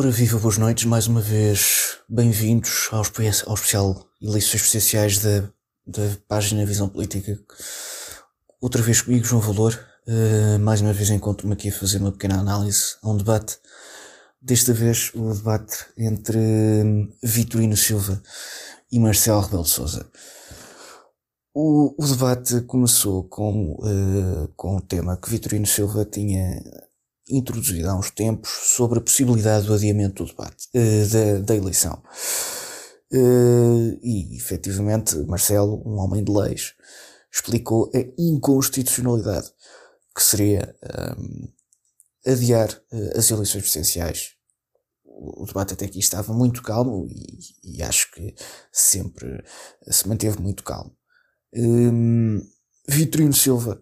Ora 0.00 0.12
viva, 0.12 0.38
boas 0.38 0.56
noites, 0.56 0.84
mais 0.84 1.08
uma 1.08 1.20
vez 1.20 1.98
bem-vindos 2.08 2.88
ao, 2.92 2.98
ao 3.00 3.54
especial 3.54 4.06
Eleições 4.22 4.60
Presidenciais 4.60 5.18
da, 5.18 5.40
da 5.84 6.16
página 6.28 6.64
Visão 6.64 6.88
Política. 6.88 7.36
Outra 8.60 8.80
vez 8.80 9.02
comigo, 9.02 9.24
João 9.24 9.42
Valor. 9.42 9.76
Uh, 10.06 10.56
mais 10.60 10.80
uma 10.80 10.92
vez 10.92 11.10
encontro-me 11.10 11.54
aqui 11.54 11.70
a 11.70 11.72
fazer 11.72 11.98
uma 11.98 12.12
pequena 12.12 12.38
análise 12.38 12.94
a 13.02 13.10
um 13.10 13.16
debate. 13.16 13.58
Desta 14.40 14.72
vez 14.72 15.10
o 15.16 15.34
debate 15.34 15.86
entre 15.96 16.38
hum, 16.38 17.12
Vitorino 17.20 17.76
Silva 17.76 18.22
e 18.92 19.00
Marcelo 19.00 19.40
Rebelo 19.40 19.64
de 19.64 19.70
Sousa. 19.70 20.08
O, 21.52 21.96
o, 22.00 22.06
debate 22.06 22.60
começou 22.60 23.24
com, 23.24 23.72
uh, 23.72 24.46
com 24.54 24.76
um 24.76 24.80
tema 24.80 25.16
que 25.16 25.28
Vitorino 25.28 25.66
Silva 25.66 26.04
tinha 26.04 26.62
introduzido 27.30 27.88
há 27.88 27.98
uns 27.98 28.10
tempos 28.10 28.50
sobre 28.50 28.98
a 28.98 29.02
possibilidade 29.02 29.66
do 29.66 29.74
adiamento 29.74 30.24
do 30.24 30.30
debate, 30.30 30.68
uh, 30.74 31.08
da, 31.08 31.38
da, 31.46 31.56
eleição. 31.56 32.02
Uh, 33.12 33.98
e, 34.02 34.36
efetivamente, 34.36 35.16
Marcelo, 35.26 35.82
um 35.86 35.98
homem 35.98 36.22
de 36.22 36.32
leis, 36.32 36.74
explicou 37.32 37.90
a 37.94 37.98
inconstitucionalidade 38.18 39.50
que 40.14 40.22
seria 40.22 40.74
um, 41.18 41.48
adiar 42.26 42.70
uh, 42.92 43.18
as 43.18 43.30
eleições 43.30 43.62
presidenciais. 43.62 44.34
O, 45.04 45.44
debate 45.46 45.74
até 45.74 45.84
aqui 45.84 45.98
estava 45.98 46.32
muito 46.32 46.62
calmo 46.62 47.08
e, 47.10 47.76
e 47.78 47.82
acho 47.82 48.12
que 48.12 48.34
sempre 48.72 49.44
se 49.90 50.06
manteve 50.06 50.40
muito 50.40 50.62
calmo. 50.62 50.96
Um, 51.54 52.40
Vitorino 52.86 53.32
Silva 53.32 53.80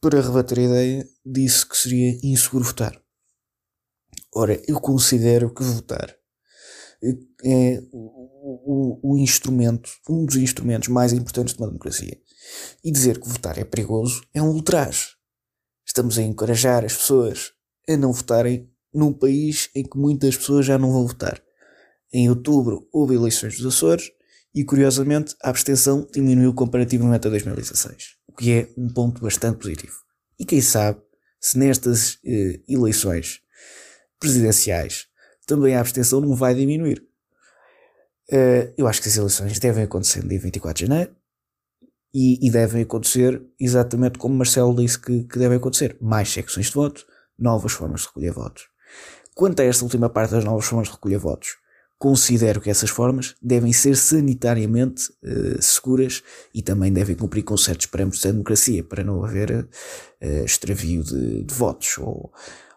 para 0.00 0.20
rebater 0.20 0.58
a 0.58 0.62
ideia, 0.62 1.08
disse 1.24 1.66
que 1.66 1.76
seria 1.76 2.18
inseguro 2.22 2.64
votar. 2.64 3.00
Ora, 4.34 4.60
eu 4.68 4.80
considero 4.80 5.52
que 5.52 5.62
votar 5.62 6.16
é 7.44 7.80
o, 7.92 9.00
o, 9.02 9.12
o, 9.12 9.18
instrumento, 9.18 9.90
um 10.08 10.24
dos 10.24 10.36
instrumentos 10.36 10.88
mais 10.88 11.12
importantes 11.12 11.54
de 11.54 11.60
uma 11.60 11.68
democracia. 11.68 12.18
E 12.84 12.90
dizer 12.90 13.20
que 13.20 13.28
votar 13.28 13.58
é 13.58 13.64
perigoso 13.64 14.22
é 14.34 14.42
um 14.42 14.48
ultraje. 14.48 15.10
Estamos 15.86 16.18
a 16.18 16.22
encorajar 16.22 16.84
as 16.84 16.96
pessoas 16.96 17.52
a 17.88 17.96
não 17.96 18.12
votarem 18.12 18.70
num 18.92 19.12
país 19.12 19.70
em 19.74 19.84
que 19.84 19.96
muitas 19.96 20.36
pessoas 20.36 20.66
já 20.66 20.76
não 20.76 20.92
vão 20.92 21.06
votar. 21.06 21.40
Em 22.12 22.28
outubro 22.28 22.88
houve 22.92 23.14
eleições 23.14 23.56
dos 23.56 23.74
Açores 23.74 24.10
e, 24.54 24.64
curiosamente, 24.64 25.36
a 25.42 25.50
abstenção 25.50 26.06
diminuiu 26.12 26.52
comparativamente 26.54 27.26
a 27.26 27.30
2016 27.30 28.17
que 28.38 28.52
é 28.52 28.68
um 28.76 28.88
ponto 28.88 29.20
bastante 29.20 29.58
positivo. 29.58 29.96
E 30.38 30.44
quem 30.44 30.60
sabe 30.60 31.00
se 31.40 31.58
nestas 31.58 32.18
eh, 32.24 32.60
eleições 32.68 33.40
presidenciais 34.18 35.06
também 35.46 35.74
a 35.74 35.80
abstenção 35.80 36.20
não 36.20 36.36
vai 36.36 36.54
diminuir. 36.54 37.02
Uh, 38.30 38.70
eu 38.76 38.86
acho 38.86 39.00
que 39.00 39.08
as 39.08 39.16
eleições 39.16 39.58
devem 39.58 39.84
acontecer 39.84 40.22
no 40.22 40.28
dia 40.28 40.38
24 40.38 40.84
de 40.84 40.86
janeiro 40.86 41.16
e, 42.12 42.46
e 42.46 42.50
devem 42.50 42.82
acontecer 42.82 43.42
exatamente 43.58 44.18
como 44.18 44.34
Marcelo 44.34 44.76
disse 44.76 45.00
que, 45.00 45.24
que 45.24 45.38
devem 45.38 45.56
acontecer: 45.56 45.96
mais 45.98 46.28
secções 46.28 46.66
de 46.66 46.74
voto, 46.74 47.06
novas 47.38 47.72
formas 47.72 48.02
de 48.02 48.08
recolher 48.08 48.32
votos. 48.32 48.64
Quanto 49.34 49.60
a 49.60 49.64
esta 49.64 49.82
última 49.82 50.10
parte 50.10 50.32
das 50.32 50.44
novas 50.44 50.66
formas 50.66 50.88
de 50.88 50.94
recolher 50.94 51.18
votos, 51.18 51.56
Considero 51.98 52.60
que 52.60 52.70
essas 52.70 52.90
formas 52.90 53.34
devem 53.42 53.72
ser 53.72 53.96
sanitariamente 53.96 55.10
uh, 55.24 55.60
seguras 55.60 56.22
e 56.54 56.62
também 56.62 56.92
devem 56.92 57.16
cumprir 57.16 57.42
com 57.42 57.56
certos 57.56 57.86
parâmetros 57.86 58.22
da 58.22 58.30
democracia 58.30 58.84
para 58.84 59.02
não 59.02 59.24
haver 59.24 59.50
uh, 59.64 60.44
extravio 60.44 61.02
de, 61.02 61.42
de 61.42 61.52
votos 61.52 61.98
ou, 61.98 62.32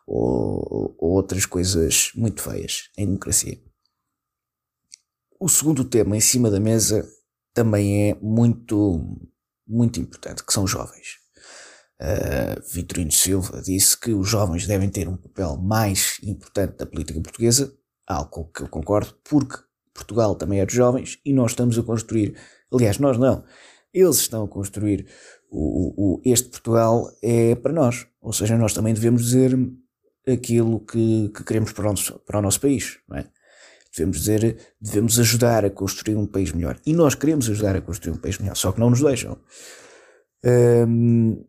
ou, 0.08 0.96
ou, 0.98 1.12
outras 1.12 1.46
coisas 1.46 2.12
muito 2.16 2.42
feias 2.42 2.90
em 2.98 3.06
democracia. 3.06 3.62
O 5.40 5.48
segundo 5.48 5.86
tema 5.86 6.18
em 6.18 6.22
cima 6.22 6.50
da 6.50 6.60
mesa 6.60 7.08
também 7.54 8.10
é 8.10 8.16
muito, 8.16 9.20
muito 9.68 10.00
importante, 10.00 10.44
que 10.44 10.52
são 10.52 10.64
os 10.64 10.72
jovens. 10.72 11.22
Uh, 12.02 12.74
Vitorino 12.74 13.12
Silva 13.12 13.62
disse 13.62 14.00
que 14.00 14.12
os 14.14 14.28
jovens 14.28 14.66
devem 14.66 14.90
ter 14.90 15.08
um 15.08 15.18
papel 15.18 15.58
mais 15.58 16.18
importante 16.24 16.78
da 16.78 16.88
política 16.88 17.22
portuguesa 17.22 17.72
algo 18.08 18.52
que 18.54 18.64
eu 18.64 18.68
concordo, 18.68 19.16
porque 19.24 19.58
Portugal 19.94 20.36
também 20.36 20.60
é 20.60 20.66
dos 20.66 20.76
jovens 20.76 21.20
e 21.26 21.34
nós 21.34 21.52
estamos 21.52 21.78
a 21.78 21.84
construir, 21.84 22.36
aliás, 22.74 22.98
nós 22.98 23.18
não, 23.18 23.44
eles 23.94 24.18
estão 24.18 24.44
a 24.44 24.48
construir 24.48 25.08
o, 25.50 26.16
o, 26.16 26.22
este 26.24 26.50
Portugal 26.50 27.12
é 27.22 27.56
para 27.56 27.74
nós, 27.74 28.08
ou 28.22 28.32
seja, 28.32 28.58
nós 28.58 28.74
também 28.74 28.94
devemos 28.94 29.26
dizer 29.26 29.58
aquilo 30.28 30.80
que, 30.80 31.30
que 31.30 31.44
queremos 31.44 31.72
para 31.74 31.88
o, 31.88 31.90
nosso, 31.90 32.20
para 32.20 32.40
o 32.40 32.42
nosso 32.42 32.62
país, 32.62 33.00
é? 33.14 33.26
Devemos 33.94 34.20
dizer, 34.20 34.58
devemos 34.80 35.20
ajudar 35.20 35.66
a 35.66 35.70
construir 35.70 36.16
um 36.16 36.26
país 36.26 36.54
melhor. 36.54 36.80
E 36.86 36.94
nós 36.94 37.14
queremos 37.14 37.50
ajudar 37.50 37.76
a 37.76 37.82
construir 37.82 38.14
um 38.14 38.18
país 38.18 38.38
melhor, 38.38 38.56
só 38.56 38.72
que 38.72 38.80
não 38.80 38.90
nos 38.90 39.02
deixam. 39.02 39.38
Um, 40.46 41.44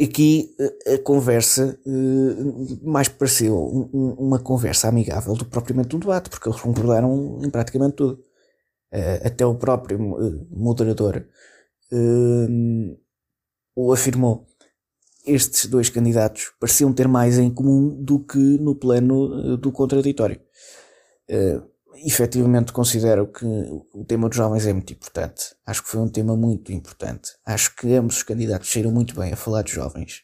Aqui 0.00 0.54
eh, 0.60 0.94
a 0.94 0.98
conversa 0.98 1.78
eh, 1.86 2.80
mais 2.82 3.08
pareceu 3.08 3.56
uma 3.56 4.38
conversa 4.38 4.88
amigável 4.88 5.34
do 5.34 5.44
que 5.46 5.50
propriamente 5.50 5.96
um 5.96 5.98
debate, 5.98 6.28
porque 6.28 6.48
eles 6.48 6.60
concordaram 6.60 7.40
em 7.42 7.48
praticamente 7.48 7.96
tudo. 7.96 8.22
Eh, 8.92 9.22
até 9.26 9.46
o 9.46 9.54
próprio 9.54 9.98
moderador 10.50 11.26
o 13.74 13.92
afirmou. 13.92 14.46
Estes 15.26 15.66
dois 15.66 15.90
candidatos 15.90 16.52
pareciam 16.60 16.92
ter 16.92 17.08
mais 17.08 17.38
em 17.38 17.52
comum 17.52 17.88
do 18.02 18.20
que 18.20 18.38
no 18.38 18.74
plano 18.74 19.56
do 19.56 19.72
contraditório 19.72 20.40
efetivamente 22.04 22.72
considero 22.72 23.26
que 23.26 23.44
o 23.44 24.04
tema 24.04 24.28
dos 24.28 24.36
jovens 24.36 24.66
é 24.66 24.72
muito 24.72 24.92
importante. 24.92 25.54
Acho 25.64 25.82
que 25.82 25.88
foi 25.88 26.00
um 26.00 26.08
tema 26.08 26.36
muito 26.36 26.72
importante. 26.72 27.30
Acho 27.44 27.74
que 27.76 27.94
ambos 27.94 28.18
os 28.18 28.22
candidatos 28.22 28.70
saíram 28.70 28.90
muito 28.90 29.14
bem 29.14 29.32
a 29.32 29.36
falar 29.36 29.62
dos 29.62 29.72
jovens. 29.72 30.22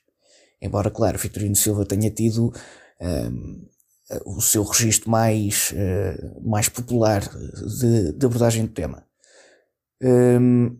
Embora, 0.60 0.90
claro, 0.90 1.18
Vitorino 1.18 1.56
Silva 1.56 1.84
tenha 1.84 2.10
tido 2.10 2.52
um, 3.00 3.66
o 4.24 4.40
seu 4.40 4.62
registro 4.62 5.10
mais, 5.10 5.72
uh, 5.72 6.48
mais 6.48 6.68
popular 6.68 7.22
de, 7.22 8.12
de, 8.12 8.26
abordagem 8.26 8.66
do 8.66 8.72
tema. 8.72 9.04
Um, 10.02 10.78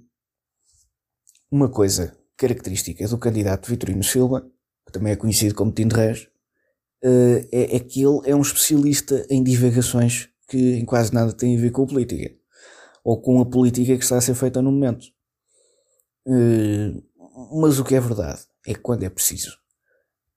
uma 1.50 1.68
coisa 1.68 2.16
característica 2.36 3.06
do 3.08 3.18
candidato 3.18 3.68
Vitorino 3.68 4.04
Silva, 4.04 4.46
que 4.86 4.92
também 4.92 5.12
é 5.12 5.16
conhecido 5.16 5.54
como 5.54 5.72
Tim 5.72 5.88
de 5.88 5.96
Reis, 5.96 6.28
uh, 7.04 7.48
é, 7.50 7.76
é 7.76 7.80
que 7.80 8.02
ele 8.02 8.20
é 8.24 8.34
um 8.34 8.42
especialista 8.42 9.26
em 9.30 9.42
divagações 9.42 10.28
que 10.52 10.74
em 10.74 10.84
quase 10.84 11.14
nada 11.14 11.32
tem 11.32 11.56
a 11.56 11.60
ver 11.60 11.70
com 11.70 11.84
a 11.84 11.86
política 11.86 12.36
ou 13.02 13.18
com 13.22 13.40
a 13.40 13.46
política 13.46 13.96
que 13.96 14.04
está 14.04 14.18
a 14.18 14.20
ser 14.20 14.34
feita 14.34 14.60
no 14.60 14.70
momento. 14.70 15.06
Uh, 16.26 17.02
mas 17.58 17.78
o 17.78 17.84
que 17.84 17.94
é 17.94 18.00
verdade 18.00 18.40
é 18.66 18.74
que 18.74 18.80
quando 18.80 19.02
é 19.02 19.08
preciso, 19.08 19.56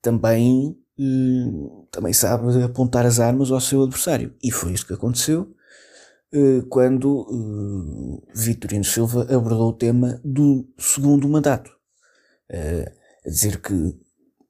também, 0.02 0.80
uh, 0.98 1.88
também 1.92 2.14
sabe 2.14 2.64
apontar 2.64 3.06
as 3.06 3.20
armas 3.20 3.52
ao 3.52 3.60
seu 3.60 3.84
adversário. 3.84 4.34
E 4.42 4.52
foi 4.52 4.72
isso 4.72 4.88
que 4.88 4.94
aconteceu 4.94 5.54
uh, 6.34 6.66
quando 6.70 8.24
Vitorino 8.34 8.86
Silva 8.86 9.24
abordou 9.24 9.70
o 9.70 9.74
tema 9.74 10.22
do 10.24 10.66
segundo 10.78 11.28
mandato. 11.28 11.70
a 12.50 13.30
dizer 13.30 13.60
que 13.60 14.00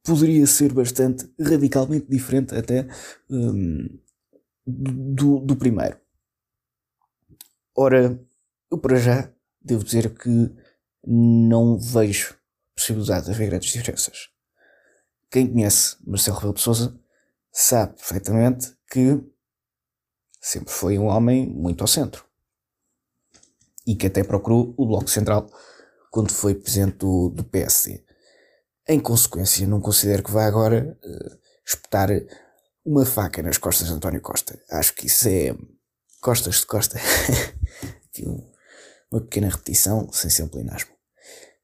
poderia 0.04 0.46
ser 0.46 0.72
bastante 0.72 1.28
radicalmente 1.42 2.06
diferente 2.08 2.54
até 2.54 2.88
um, 3.28 3.88
do, 4.66 5.40
do 5.40 5.56
primeiro. 5.56 6.00
Ora, 7.76 8.20
eu 8.72 8.78
para 8.78 8.98
já 8.98 9.32
devo 9.62 9.84
dizer 9.84 10.14
que 10.18 10.52
não 11.06 11.78
vejo 11.78 12.38
possibilidade 12.76 13.26
de 13.26 13.32
haver 13.32 13.50
grandes 13.50 13.72
diferenças. 13.72 14.30
Quem 15.30 15.52
conhece 15.52 15.98
Marcelo 16.06 16.38
Rebelo 16.38 16.54
de 16.54 16.62
Sousa 16.62 17.00
sabe 17.52 17.96
perfeitamente 17.96 18.76
que 18.90 19.22
sempre 20.42 20.72
foi 20.72 20.98
um 20.98 21.08
homem 21.08 21.48
muito 21.48 21.82
ao 21.82 21.88
centro. 21.88 22.26
E 23.88 23.96
que 23.96 24.08
até 24.08 24.24
procurou 24.24 24.74
o 24.78 24.88
Bloco 24.88 25.10
Central 25.10 25.50
quando 26.12 26.32
foi 26.32 26.56
presidente 26.56 26.98
do, 26.98 27.30
do 27.30 27.44
PSD. 27.44 28.04
Em 28.88 29.00
consequência, 29.00 29.68
não 29.68 29.82
considero 29.82 30.24
que 30.24 30.32
vá 30.32 30.46
agora 30.46 30.98
uh, 31.04 31.40
espetar 31.66 32.10
uma 32.86 33.06
faca 33.06 33.42
nas 33.42 33.58
costas 33.58 33.88
de 33.88 33.94
António 33.94 34.22
Costa. 34.22 34.62
Acho 34.70 34.94
que 34.94 35.08
isso 35.08 35.28
é 35.28 35.56
costas 36.22 36.60
de 36.60 36.66
costa. 36.66 37.00
Um, 38.26 38.42
uma 39.12 39.20
pequena 39.20 39.50
repetição, 39.50 40.10
sem 40.14 40.30
ser 40.30 40.48
plenasmo. 40.48 40.90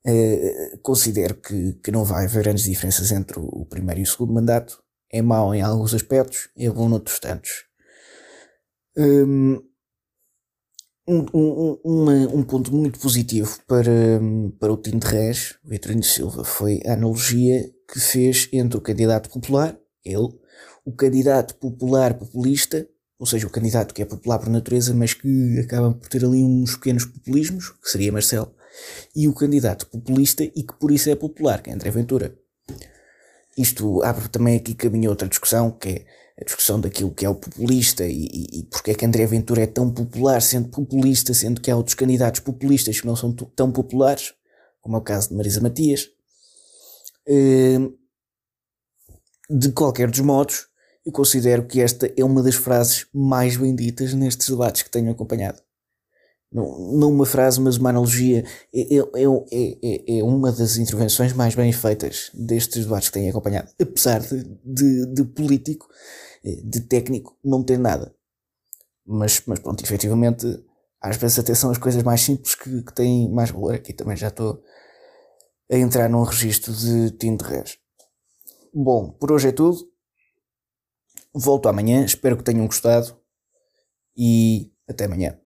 Uh, 0.06 0.77
considero 0.81 1.35
que, 1.35 1.75
que 1.81 1.89
não 1.89 2.03
vai 2.03 2.25
haver 2.25 2.44
grandes 2.44 2.65
diferenças 2.65 3.09
entre 3.09 3.39
o 3.39 3.65
primeiro 3.65 4.01
e 4.01 4.03
o 4.03 4.06
segundo 4.06 4.33
mandato. 4.33 4.83
É 5.09 5.21
mau 5.21 5.56
em 5.56 5.62
alguns 5.62 5.94
aspectos, 5.94 6.50
é 6.57 6.69
bom 6.69 6.89
noutros 6.89 7.19
tantos. 7.19 7.63
Um, 8.97 9.62
um, 11.07 11.79
um, 11.85 12.39
um, 12.39 12.44
ponto 12.44 12.73
muito 12.73 13.00
positivo 13.00 13.57
para, 13.65 14.19
para 14.59 14.73
o 14.73 14.77
Tim 14.77 15.00
de 15.00 15.07
Reis, 15.07 15.57
Vitorino 15.63 16.03
Silva, 16.03 16.44
foi 16.44 16.81
a 16.85 16.94
analogia 16.94 17.63
que 17.89 17.97
fez 17.97 18.50
entre 18.51 18.77
o 18.77 18.81
candidato 18.81 19.29
popular, 19.29 19.77
ele, 20.03 20.27
o 20.83 20.92
candidato 20.92 21.56
popular 21.56 22.13
populista, 22.13 22.88
ou 23.19 23.25
seja, 23.25 23.45
o 23.48 23.51
candidato 23.51 23.94
que 23.94 24.01
é 24.01 24.06
popular 24.06 24.39
por 24.39 24.50
natureza, 24.50 24.94
mas 24.94 25.13
que 25.13 25.60
acaba 25.60 25.94
por 25.94 26.07
ter 26.07 26.25
ali 26.25 26.44
uns 26.44 26.75
pequenos 26.75 27.06
populismos, 27.06 27.69
que 27.69 27.89
seria 27.89 28.12
Marcelo, 28.12 28.54
e 29.16 29.28
o 29.28 29.33
candidato 29.33 29.86
populista 29.88 30.44
e 30.44 30.63
que 30.63 30.74
por 30.80 30.92
isso 30.92 31.10
é 31.10 31.16
popular, 31.16 31.62
que 31.62 31.69
é 31.69 31.74
André 31.74 31.92
Ventura. 31.92 32.36
Isto 33.57 34.01
abre 34.01 34.28
também 34.30 34.56
aqui 34.56 34.74
caminho 34.74 35.10
a 35.10 35.12
outra 35.12 35.28
discussão, 35.28 35.72
que 35.72 35.89
é 35.89 36.06
a 36.42 36.45
discussão 36.45 36.80
daquilo 36.80 37.12
que 37.12 37.25
é 37.25 37.30
o 37.30 37.36
populista 37.36 38.06
e, 38.06 38.25
e, 38.25 38.60
e 38.60 38.63
porque 38.63 38.92
é 38.92 38.95
que 38.95 39.06
André 39.06 39.25
Ventura 39.28 39.62
é 39.62 39.68
tão 39.68 39.92
popular 39.92 40.42
sendo 40.42 40.69
populista, 40.69 41.33
sendo 41.33 41.62
que 41.62 41.69
há 41.69 41.75
outros 41.75 41.95
candidatos 41.95 42.39
populistas 42.39 43.00
que 43.00 43.06
não 43.06 43.16
são 43.16 43.31
tão 43.33 43.72
populares, 43.72 44.33
como 44.81 44.95
é 44.95 45.00
o 45.00 45.04
caso 45.04 45.30
de 45.30 45.36
Marisa 45.36 45.62
Matias. 45.62 46.07
Hum, 47.28 47.94
de 49.50 49.72
qualquer 49.74 50.10
dos 50.10 50.22
modos, 50.22 50.68
eu 51.06 51.12
considero 51.12 51.65
que 51.65 51.81
esta 51.81 52.12
é 52.15 52.24
uma 52.24 52.44
das 52.44 52.56
frases 52.56 53.07
mais 53.13 53.57
benditas 53.57 54.13
nestes 54.13 54.50
debates 54.50 54.83
que 54.83 54.89
tenho 54.89 55.12
acompanhado 55.12 55.62
não, 56.51 56.77
não 56.92 57.09
uma 57.09 57.25
frase, 57.25 57.62
mas 57.62 57.77
uma 57.77 57.89
analogia, 57.89 58.44
é, 58.74 58.81
é, 58.81 59.00
é, 59.00 59.77
é, 59.81 60.19
é 60.19 60.24
uma 60.24 60.51
das 60.51 60.77
intervenções 60.77 61.31
mais 61.31 61.56
bem 61.56 61.71
feitas 61.71 62.30
destes 62.33 62.83
debates 62.83 63.07
que 63.07 63.13
tenho 63.13 63.30
acompanhado. 63.30 63.69
Apesar 63.80 64.19
de, 64.19 64.44
de, 64.65 65.06
de 65.13 65.24
político, 65.24 65.88
de 66.44 66.81
técnico, 66.81 67.38
não 67.44 67.63
ter 67.63 67.80
nada. 67.80 68.13
Mas, 69.06 69.42
mas 69.45 69.59
pronto, 69.59 69.81
efetivamente, 69.83 70.45
às 71.01 71.15
vezes 71.15 71.39
até 71.39 71.56
são 71.56 71.71
as 71.71 71.77
coisas 71.77 72.04
mais 72.04 72.21
simples 72.21 72.54
que, 72.56 72.83
que 72.83 72.94
têm 72.94 73.31
mais 73.31 73.50
valor. 73.50 73.75
Aqui 73.75 73.94
também 73.94 74.18
já 74.18 74.27
estou 74.27 74.62
a 75.71 75.77
entrar 75.77 76.09
num 76.09 76.24
registro 76.24 76.74
de 76.74 77.12
Tinto 77.12 77.44
Res. 77.44 77.77
Bom, 78.74 79.09
por 79.12 79.31
hoje 79.31 79.47
é 79.47 79.51
tudo. 79.54 79.89
Volto 81.33 81.69
amanhã, 81.69 82.04
espero 82.04 82.38
que 82.38 82.44
tenham 82.44 82.66
gostado 82.66 83.18
e 84.16 84.72
até 84.88 85.06
amanhã. 85.06 85.39